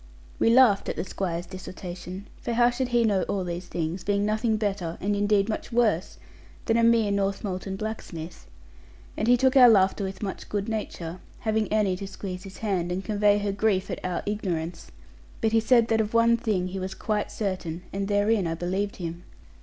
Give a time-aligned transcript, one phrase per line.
[0.39, 4.25] We laughed at the Squire's dissertation; for how should he know all these things, being
[4.25, 6.17] nothing better, and indeed much worse
[6.65, 8.47] than a mere Northmolton blacksmith?
[9.15, 13.05] He took our laughter with much good nature; having Annie to squeeze his hand and
[13.05, 14.91] convey her grief at our ignorance:
[15.39, 18.95] but he said that of one thing he was quite certain, and therein I believed
[18.95, 19.21] him.